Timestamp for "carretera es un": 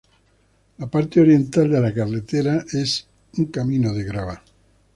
1.93-3.45